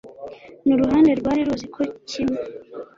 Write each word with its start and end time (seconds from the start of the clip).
n 0.65 0.67
uruhande 0.75 1.11
rwari 1.19 1.41
ruzi 1.47 1.67
ko 1.75 1.81
kimwe 2.09 2.39